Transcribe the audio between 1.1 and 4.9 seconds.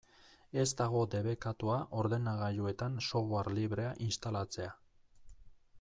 debekatua ordenagailuetan software librea instalatzea.